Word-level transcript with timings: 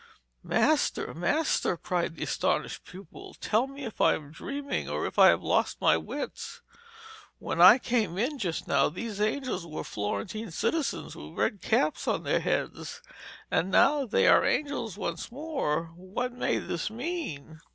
'Master, 0.41 1.13
master,' 1.13 1.77
cried 1.77 2.15
the 2.15 2.23
astonished 2.23 2.85
pupil, 2.85 3.35
'tell 3.35 3.67
me 3.67 3.85
if 3.85 4.01
I 4.01 4.15
am 4.15 4.31
dreaming, 4.31 4.89
or 4.89 5.05
if 5.05 5.19
I 5.19 5.27
have 5.27 5.43
lost 5.43 5.79
my 5.79 5.95
wits? 5.95 6.59
When 7.37 7.61
I 7.61 7.77
came 7.77 8.17
in 8.17 8.39
just 8.39 8.67
now, 8.67 8.89
these 8.89 9.21
angels 9.21 9.63
were 9.67 9.83
Florentine 9.83 10.49
citizens 10.49 11.15
with 11.15 11.37
red 11.37 11.61
caps 11.61 12.07
on 12.07 12.23
their 12.23 12.39
heads, 12.39 13.03
and 13.51 13.69
now 13.69 14.07
they 14.07 14.25
are 14.25 14.43
angels 14.43 14.97
once 14.97 15.31
more. 15.31 15.91
What 15.95 16.33
may 16.33 16.57
this 16.57 16.89
mean?' 16.89 17.59